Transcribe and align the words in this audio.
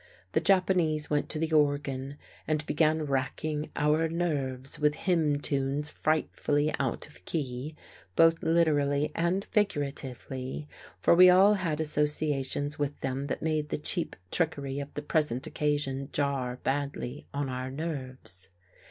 The 0.31 0.39
Japanese 0.39 1.11
went 1.11 1.29
to 1.29 1.37
the 1.37 1.51
organ 1.53 2.17
and 2.47 2.65
began 2.65 3.05
racking 3.05 3.69
our 3.75 4.09
nerves 4.09 4.79
with 4.79 4.95
hymn 4.95 5.39
tunes 5.39 5.89
frightfully 5.89 6.73
out 6.79 7.05
of 7.05 7.23
key, 7.25 7.75
both 8.15 8.41
literally 8.41 9.11
and 9.13 9.45
figuratively, 9.45 10.67
for 10.99 11.13
we 11.13 11.29
all 11.29 11.53
had 11.53 11.79
associations 11.79 12.79
with 12.79 13.01
them 13.01 13.27
that 13.27 13.43
made 13.43 13.69
the 13.69 13.77
cheap 13.77 14.15
trickery 14.31 14.79
of 14.79 14.91
the 14.95 15.03
present 15.03 15.45
occasion 15.45 16.07
jar 16.11 16.55
badly 16.63 17.27
on 17.31 17.47
our 17.47 17.69
nerves. 17.69 18.49